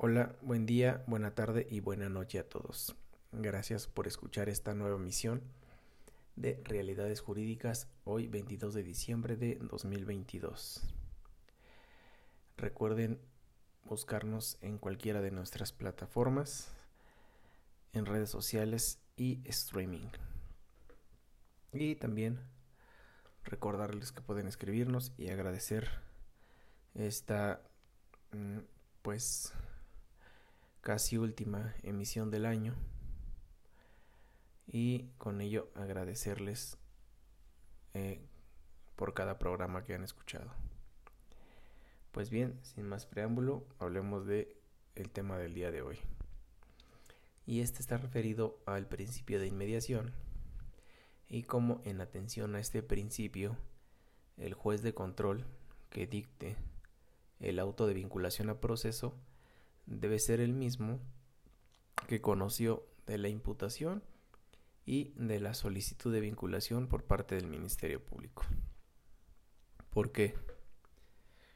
Buen 0.00 0.64
día, 0.64 1.02
buena 1.08 1.34
tarde 1.34 1.66
y 1.68 1.80
buena 1.80 2.08
noche 2.08 2.38
a 2.38 2.48
todos. 2.48 2.94
Gracias 3.32 3.88
por 3.88 4.06
escuchar 4.06 4.48
esta 4.48 4.72
nueva 4.72 4.96
misión 4.96 5.42
de 6.36 6.62
Realidades 6.62 7.20
Jurídicas 7.20 7.88
hoy 8.04 8.28
22 8.28 8.74
de 8.74 8.84
diciembre 8.84 9.34
de 9.34 9.56
2022. 9.56 10.84
Recuerden 12.56 13.20
buscarnos 13.86 14.56
en 14.60 14.78
cualquiera 14.78 15.20
de 15.20 15.32
nuestras 15.32 15.72
plataformas, 15.72 16.72
en 17.92 18.06
redes 18.06 18.30
sociales 18.30 19.00
y 19.16 19.40
streaming. 19.46 20.10
Y 21.72 21.96
también 21.96 22.38
recordarles 23.42 24.12
que 24.12 24.22
pueden 24.22 24.46
escribirnos 24.46 25.12
y 25.18 25.30
agradecer 25.30 25.90
esta 26.94 27.60
mm, 28.30 28.58
pues 29.02 29.52
casi 30.80 31.18
última 31.18 31.74
emisión 31.82 32.30
del 32.30 32.46
año 32.46 32.74
y 34.66 35.08
con 35.18 35.40
ello 35.40 35.70
agradecerles 35.74 36.78
eh, 37.94 38.20
por 38.96 39.14
cada 39.14 39.38
programa 39.38 39.84
que 39.84 39.94
han 39.94 40.04
escuchado. 40.04 40.50
Pues 42.12 42.30
bien, 42.30 42.58
sin 42.62 42.86
más 42.86 43.06
preámbulo, 43.06 43.66
hablemos 43.78 44.26
de 44.26 44.56
el 44.94 45.10
tema 45.10 45.38
del 45.38 45.54
día 45.54 45.70
de 45.70 45.82
hoy. 45.82 45.98
Y 47.46 47.60
este 47.60 47.80
está 47.80 47.96
referido 47.96 48.58
al 48.66 48.86
principio 48.86 49.40
de 49.40 49.46
inmediación 49.46 50.12
y 51.28 51.44
como 51.44 51.80
en 51.84 52.00
atención 52.00 52.54
a 52.54 52.60
este 52.60 52.82
principio, 52.82 53.56
el 54.36 54.54
juez 54.54 54.82
de 54.82 54.94
control 54.94 55.44
que 55.90 56.06
dicte 56.06 56.56
el 57.40 57.58
auto 57.58 57.86
de 57.86 57.94
vinculación 57.94 58.50
a 58.50 58.60
proceso 58.60 59.14
debe 59.88 60.18
ser 60.18 60.40
el 60.40 60.52
mismo 60.52 61.00
que 62.06 62.20
conoció 62.20 62.86
de 63.06 63.18
la 63.18 63.28
imputación 63.28 64.02
y 64.84 65.12
de 65.16 65.40
la 65.40 65.54
solicitud 65.54 66.12
de 66.12 66.20
vinculación 66.20 66.88
por 66.88 67.04
parte 67.04 67.34
del 67.34 67.46
Ministerio 67.46 68.02
Público. 68.02 68.44
¿Por 69.90 70.12
qué? 70.12 70.34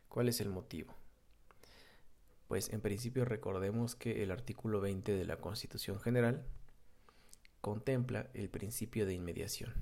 ¿Cuál 0.09 0.29
es 0.29 0.41
el 0.41 0.49
motivo? 0.49 0.95
Pues 2.49 2.71
en 2.71 2.81
principio 2.81 3.25
recordemos 3.25 3.95
que 3.95 4.23
el 4.23 4.31
artículo 4.31 4.81
20 4.81 5.13
de 5.13 5.25
la 5.25 5.39
Constitución 5.39 6.01
General 6.01 6.45
contempla 7.61 8.29
el 8.35 8.51
principio 8.51 9.07
de 9.07 9.15
inmediación, 9.15 9.73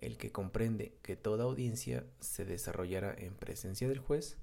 el 0.00 0.16
que 0.16 0.32
comprende 0.32 0.98
que 1.02 1.16
toda 1.16 1.44
audiencia 1.44 2.06
se 2.20 2.44
desarrollará 2.44 3.14
en 3.16 3.34
presencia 3.34 3.88
del 3.88 3.98
juez 3.98 4.38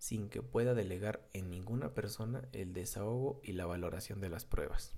sin 0.00 0.30
que 0.30 0.40
pueda 0.40 0.72
delegar 0.72 1.28
en 1.34 1.50
ninguna 1.50 1.92
persona 1.92 2.48
el 2.52 2.72
desahogo 2.72 3.38
y 3.44 3.52
la 3.52 3.66
valoración 3.66 4.22
de 4.22 4.30
las 4.30 4.46
pruebas. 4.46 4.94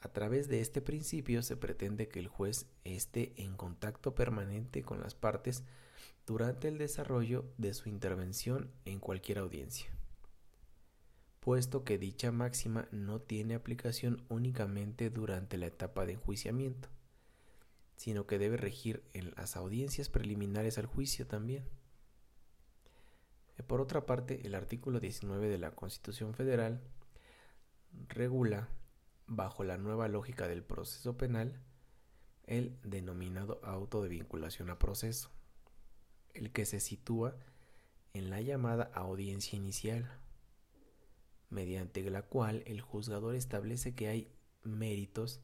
A 0.00 0.08
través 0.08 0.48
de 0.48 0.60
este 0.60 0.82
principio 0.82 1.42
se 1.42 1.56
pretende 1.56 2.08
que 2.08 2.18
el 2.18 2.26
juez 2.26 2.66
esté 2.82 3.32
en 3.36 3.56
contacto 3.56 4.16
permanente 4.16 4.82
con 4.82 5.00
las 5.00 5.14
partes 5.14 5.62
durante 6.26 6.66
el 6.66 6.78
desarrollo 6.78 7.44
de 7.58 7.74
su 7.74 7.88
intervención 7.88 8.72
en 8.84 8.98
cualquier 8.98 9.38
audiencia, 9.38 9.86
puesto 11.38 11.84
que 11.84 11.98
dicha 11.98 12.32
máxima 12.32 12.88
no 12.90 13.20
tiene 13.20 13.54
aplicación 13.54 14.24
únicamente 14.30 15.10
durante 15.10 15.58
la 15.58 15.66
etapa 15.66 16.06
de 16.06 16.14
enjuiciamiento, 16.14 16.88
sino 17.94 18.26
que 18.26 18.40
debe 18.40 18.56
regir 18.56 19.04
en 19.12 19.30
las 19.36 19.54
audiencias 19.54 20.08
preliminares 20.08 20.76
al 20.76 20.86
juicio 20.86 21.24
también. 21.28 21.62
Por 23.66 23.80
otra 23.80 24.06
parte, 24.06 24.46
el 24.46 24.54
artículo 24.54 25.00
19 25.00 25.48
de 25.48 25.58
la 25.58 25.72
Constitución 25.72 26.34
Federal 26.34 26.80
regula, 28.08 28.68
bajo 29.26 29.64
la 29.64 29.78
nueva 29.78 30.08
lógica 30.08 30.48
del 30.48 30.62
proceso 30.62 31.16
penal, 31.16 31.60
el 32.44 32.76
denominado 32.82 33.60
auto 33.62 34.02
de 34.02 34.08
vinculación 34.08 34.70
a 34.70 34.78
proceso, 34.78 35.30
el 36.34 36.50
que 36.50 36.66
se 36.66 36.80
sitúa 36.80 37.36
en 38.14 38.30
la 38.30 38.40
llamada 38.40 38.90
audiencia 38.94 39.56
inicial, 39.56 40.10
mediante 41.50 42.02
la 42.10 42.22
cual 42.22 42.62
el 42.66 42.80
juzgador 42.80 43.34
establece 43.34 43.94
que 43.94 44.08
hay 44.08 44.32
méritos 44.64 45.40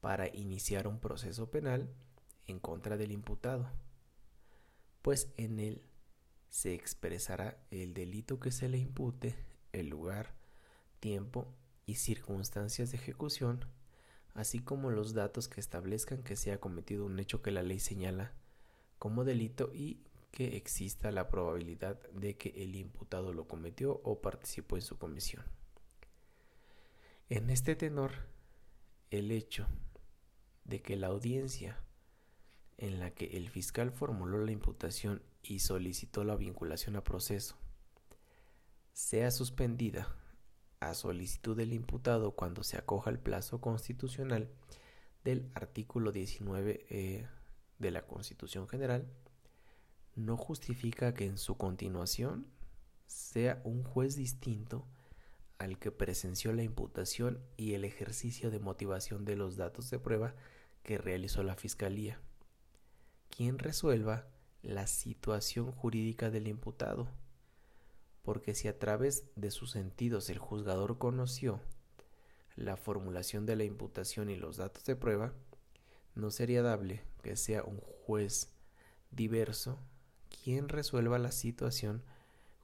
para 0.00 0.28
iniciar 0.34 0.86
un 0.86 1.00
proceso 1.00 1.50
penal 1.50 1.88
en 2.46 2.60
contra 2.60 2.96
del 2.96 3.12
imputado, 3.12 3.70
pues 5.02 5.32
en 5.36 5.58
él 5.58 5.82
se 6.48 6.74
expresará 6.74 7.58
el 7.70 7.94
delito 7.94 8.40
que 8.40 8.50
se 8.50 8.68
le 8.68 8.78
impute, 8.78 9.34
el 9.72 9.88
lugar, 9.88 10.34
tiempo 11.00 11.54
y 11.86 11.96
circunstancias 11.96 12.90
de 12.90 12.96
ejecución, 12.96 13.64
así 14.34 14.60
como 14.60 14.90
los 14.90 15.14
datos 15.14 15.48
que 15.48 15.60
establezcan 15.60 16.22
que 16.22 16.36
se 16.36 16.52
ha 16.52 16.60
cometido 16.60 17.06
un 17.06 17.18
hecho 17.18 17.42
que 17.42 17.50
la 17.50 17.62
ley 17.62 17.80
señala 17.80 18.32
como 18.98 19.24
delito 19.24 19.70
y 19.74 20.00
que 20.30 20.56
exista 20.56 21.10
la 21.10 21.28
probabilidad 21.28 22.00
de 22.10 22.36
que 22.36 22.50
el 22.62 22.76
imputado 22.76 23.32
lo 23.32 23.48
cometió 23.48 24.00
o 24.04 24.20
participó 24.20 24.76
en 24.76 24.82
su 24.82 24.98
comisión. 24.98 25.44
En 27.28 27.50
este 27.50 27.76
tenor, 27.76 28.12
el 29.10 29.30
hecho 29.30 29.66
de 30.64 30.82
que 30.82 30.96
la 30.96 31.08
audiencia 31.08 31.82
en 32.76 33.00
la 33.00 33.10
que 33.10 33.36
el 33.36 33.48
fiscal 33.48 33.90
formuló 33.90 34.44
la 34.44 34.52
imputación 34.52 35.22
y 35.48 35.60
solicitó 35.60 36.24
la 36.24 36.36
vinculación 36.36 36.96
a 36.96 37.02
proceso. 37.02 37.56
Sea 38.92 39.30
suspendida 39.30 40.14
a 40.78 40.92
solicitud 40.92 41.56
del 41.56 41.72
imputado 41.72 42.32
cuando 42.32 42.62
se 42.62 42.76
acoja 42.76 43.10
el 43.10 43.18
plazo 43.18 43.58
constitucional 43.60 44.50
del 45.24 45.50
artículo 45.54 46.12
19 46.12 46.86
eh, 46.90 47.26
de 47.78 47.90
la 47.90 48.06
Constitución 48.06 48.68
General, 48.68 49.08
no 50.16 50.36
justifica 50.36 51.14
que 51.14 51.24
en 51.24 51.38
su 51.38 51.56
continuación 51.56 52.46
sea 53.06 53.62
un 53.64 53.84
juez 53.84 54.16
distinto 54.16 54.86
al 55.56 55.78
que 55.78 55.90
presenció 55.90 56.52
la 56.52 56.62
imputación 56.62 57.42
y 57.56 57.72
el 57.72 57.84
ejercicio 57.86 58.50
de 58.50 58.60
motivación 58.60 59.24
de 59.24 59.36
los 59.36 59.56
datos 59.56 59.88
de 59.90 59.98
prueba 59.98 60.34
que 60.82 60.98
realizó 60.98 61.42
la 61.42 61.56
Fiscalía, 61.56 62.20
quien 63.30 63.58
resuelva 63.58 64.26
la 64.62 64.86
situación 64.86 65.72
jurídica 65.72 66.30
del 66.30 66.48
imputado, 66.48 67.08
porque 68.22 68.54
si 68.54 68.68
a 68.68 68.78
través 68.78 69.24
de 69.36 69.50
sus 69.50 69.70
sentidos 69.70 70.28
el 70.30 70.38
juzgador 70.38 70.98
conoció 70.98 71.60
la 72.56 72.76
formulación 72.76 73.46
de 73.46 73.56
la 73.56 73.64
imputación 73.64 74.30
y 74.30 74.36
los 74.36 74.56
datos 74.56 74.84
de 74.84 74.96
prueba, 74.96 75.32
no 76.14 76.30
sería 76.30 76.62
dable 76.62 77.02
que 77.22 77.36
sea 77.36 77.62
un 77.62 77.78
juez 77.78 78.52
diverso 79.10 79.78
quien 80.42 80.68
resuelva 80.68 81.18
la 81.18 81.32
situación 81.32 82.02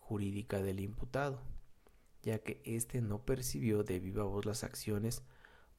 jurídica 0.00 0.62
del 0.62 0.80
imputado, 0.80 1.40
ya 2.22 2.38
que 2.38 2.60
éste 2.64 3.00
no 3.00 3.24
percibió 3.24 3.84
de 3.84 4.00
viva 4.00 4.24
voz 4.24 4.44
las 4.44 4.64
acciones 4.64 5.22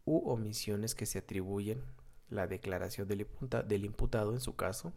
u 0.06 0.30
omisiones 0.30 0.96
que 0.96 1.06
se 1.06 1.20
atribuyen 1.20 1.84
la 2.30 2.48
declaración 2.48 3.08
del, 3.08 3.86
imputado 3.86 4.34
en 4.34 4.40
su 4.40 4.56
caso 4.56 4.94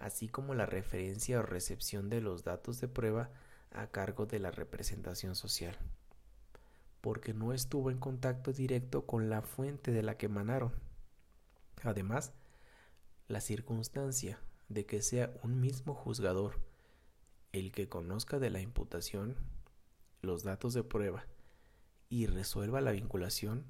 así 0.00 0.28
como 0.28 0.54
la 0.54 0.66
referencia 0.66 1.40
o 1.40 1.42
recepción 1.42 2.08
de 2.08 2.20
los 2.20 2.44
datos 2.44 2.80
de 2.80 2.88
prueba 2.88 3.30
a 3.70 3.88
cargo 3.88 4.26
de 4.26 4.38
la 4.38 4.50
representación 4.50 5.34
social, 5.34 5.76
porque 7.00 7.34
no 7.34 7.52
estuvo 7.52 7.90
en 7.90 7.98
contacto 7.98 8.52
directo 8.52 9.06
con 9.06 9.28
la 9.30 9.42
fuente 9.42 9.92
de 9.92 10.02
la 10.02 10.16
que 10.16 10.26
emanaron. 10.26 10.72
Además, 11.82 12.32
la 13.28 13.40
circunstancia 13.40 14.38
de 14.68 14.86
que 14.86 15.02
sea 15.02 15.32
un 15.42 15.60
mismo 15.60 15.94
juzgador 15.94 16.60
el 17.52 17.72
que 17.72 17.88
conozca 17.88 18.38
de 18.38 18.50
la 18.50 18.60
imputación, 18.60 19.36
los 20.22 20.42
datos 20.42 20.74
de 20.74 20.82
prueba 20.82 21.24
y 22.10 22.26
resuelva 22.26 22.80
la 22.80 22.92
vinculación, 22.92 23.64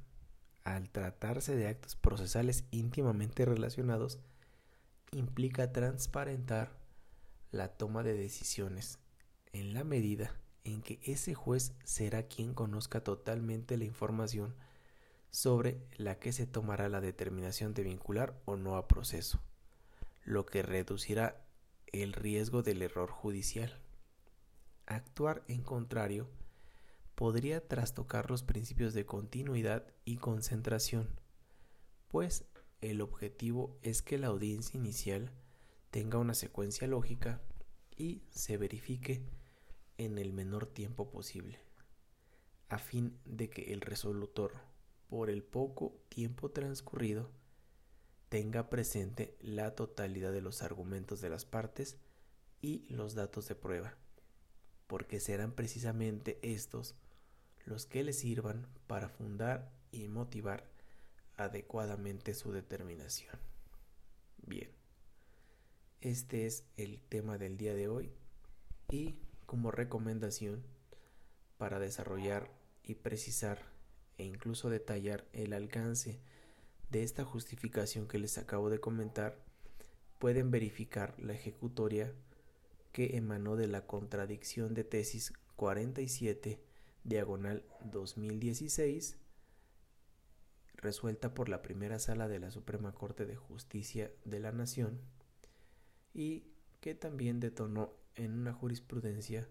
al 0.65 0.91
tratarse 0.91 1.57
de 1.57 1.69
actos 1.69 1.97
procesales 1.97 2.65
íntimamente 2.71 3.45
relacionados, 3.45 4.19
implica 5.13 5.73
transparentar 5.73 6.73
la 7.51 7.69
toma 7.69 8.03
de 8.03 8.15
decisiones 8.15 8.99
en 9.53 9.75
la 9.75 9.85
medida 9.85 10.35
en 10.65 10.83
que 10.83 11.01
ese 11.03 11.35
juez 11.35 11.73
será 11.85 12.25
quien 12.25 12.55
conozca 12.55 13.03
totalmente 13.03 13.77
la 13.77 13.85
información 13.85 14.55
sobre 15.31 15.81
la 15.97 16.19
que 16.19 16.33
se 16.33 16.47
tomará 16.47 16.89
la 16.89 17.01
determinación 17.01 17.75
de 17.75 17.83
vincular 17.83 18.35
o 18.45 18.57
no 18.57 18.77
a 18.77 18.89
proceso, 18.89 19.41
lo 20.25 20.47
que 20.47 20.63
reducirá 20.63 21.43
el 21.87 22.13
riesgo 22.13 22.63
del 22.63 22.83
error 22.83 23.11
judicial. 23.11 23.79
Actuar 24.87 25.43
en 25.49 25.63
contrario 25.63 26.29
podría 27.15 27.67
trastocar 27.67 28.31
los 28.31 28.43
principios 28.43 28.95
de 28.95 29.07
continuidad 29.07 29.85
y 30.05 30.17
concentración, 30.17 31.09
pues 32.09 32.45
el 32.81 33.01
objetivo 33.01 33.77
es 33.83 34.03
que 34.03 34.19
la 34.19 34.29
audiencia 34.29 34.79
inicial 34.79 35.33
tenga 35.91 36.19
una 36.19 36.35
secuencia 36.35 36.87
lógica 36.87 37.41
y 37.97 38.23
se 38.31 38.57
verifique 38.57 39.23
en 39.97 40.19
el 40.19 40.33
menor 40.33 40.67
tiempo 40.67 41.11
posible, 41.11 41.59
a 42.69 42.79
fin 42.79 43.19
de 43.25 43.51
que 43.51 43.73
el 43.73 43.81
resolutor, 43.81 44.53
por 45.09 45.31
el 45.31 45.43
poco 45.43 45.97
tiempo 46.09 46.51
transcurrido, 46.51 47.31
tenga 48.29 48.69
presente 48.69 49.37
la 49.41 49.75
totalidad 49.75 50.33
de 50.33 50.43
los 50.43 50.63
argumentos 50.63 51.21
de 51.21 51.31
las 51.31 51.45
partes 51.45 51.97
y 52.61 52.87
los 52.89 53.15
datos 53.15 53.49
de 53.49 53.55
prueba, 53.55 53.97
porque 54.87 55.19
serán 55.19 55.53
precisamente 55.53 56.39
estos 56.43 56.95
los 57.65 57.87
que 57.87 58.05
le 58.05 58.13
sirvan 58.13 58.67
para 58.87 59.09
fundar 59.09 59.73
y 59.91 60.09
motivar 60.09 60.78
adecuadamente 61.39 62.35
su 62.35 62.53
determinación. 62.53 63.39
Bien, 64.47 64.71
este 66.01 66.47
es 66.47 66.65
el 66.77 67.01
tema 67.09 67.39
del 67.39 67.57
día 67.57 67.75
de 67.75 67.89
hoy 67.89 68.13
y 68.91 69.17
como 69.47 69.71
recomendación 69.71 70.63
para 71.57 71.79
desarrollar 71.79 72.51
y 72.83 72.97
precisar 72.97 73.63
e 74.19 74.25
incluso 74.25 74.69
detallar 74.69 75.27
el 75.33 75.53
alcance 75.53 76.21
de 76.91 77.03
esta 77.03 77.25
justificación 77.25 78.09
que 78.09 78.19
les 78.19 78.37
acabo 78.37 78.69
de 78.69 78.81
comentar, 78.81 79.39
pueden 80.19 80.51
verificar 80.51 81.15
la 81.21 81.35
ejecutoria 81.35 82.13
que 82.93 83.17
emanó 83.17 83.55
de 83.57 83.69
la 83.69 83.87
contradicción 83.87 84.75
de 84.75 84.83
tesis 84.83 85.33
47 85.57 86.61
diagonal 87.05 87.65
2016 87.85 89.19
resuelta 90.79 91.35
por 91.35 91.49
la 91.49 91.61
primera 91.61 91.99
sala 91.99 92.29
de 92.29 92.39
la 92.39 92.51
Suprema 92.51 92.93
Corte 92.93 93.27
de 93.27 93.37
Justicia 93.37 94.11
de 94.25 94.41
la 94.41 94.53
Nación 94.53 95.01
y 96.15 96.45
que 96.81 96.95
también 96.95 97.41
detonó 97.41 97.93
en 98.15 98.33
una 98.33 98.53
jurisprudencia 98.53 99.49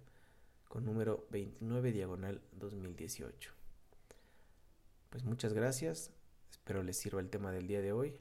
con 0.68 0.86
número 0.86 1.28
29 1.32 1.92
diagonal 1.92 2.42
2018. 2.54 3.52
Pues 5.10 5.24
muchas 5.24 5.54
gracias, 5.54 6.12
espero 6.50 6.82
les 6.84 6.98
sirva 6.98 7.22
el 7.22 7.30
tema 7.30 7.52
del 7.52 7.68
día 7.68 7.82
de 7.82 7.92
hoy 7.92 8.16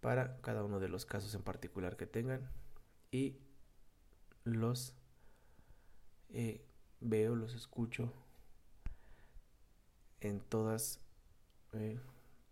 para 0.00 0.40
cada 0.40 0.64
uno 0.64 0.80
de 0.80 0.88
los 0.88 1.06
casos 1.06 1.34
en 1.34 1.42
particular 1.42 1.96
que 1.96 2.06
tengan 2.06 2.48
y 3.10 3.38
los 4.44 4.94
eh, 6.30 6.64
veo, 7.00 7.34
los 7.34 7.54
escucho 7.54 8.12
en 10.20 10.40
todas 10.40 11.00
eh, 11.72 11.98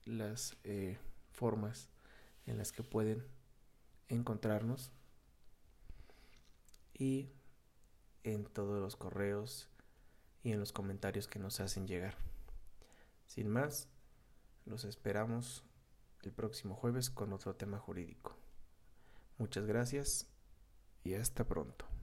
las 0.08 0.56
eh, 0.64 0.98
formas 1.30 1.88
en 2.46 2.58
las 2.58 2.72
que 2.72 2.82
pueden 2.82 3.24
encontrarnos 4.08 4.90
y 6.94 7.30
en 8.24 8.44
todos 8.46 8.80
los 8.80 8.96
correos 8.96 9.68
y 10.42 10.52
en 10.52 10.60
los 10.60 10.72
comentarios 10.72 11.28
que 11.28 11.38
nos 11.38 11.60
hacen 11.60 11.86
llegar. 11.86 12.16
Sin 13.26 13.48
más, 13.48 13.88
los 14.64 14.84
esperamos 14.84 15.64
el 16.22 16.32
próximo 16.32 16.74
jueves 16.74 17.10
con 17.10 17.32
otro 17.32 17.54
tema 17.54 17.78
jurídico. 17.78 18.36
Muchas 19.36 19.66
gracias 19.66 20.26
y 21.04 21.14
hasta 21.14 21.44
pronto. 21.44 21.97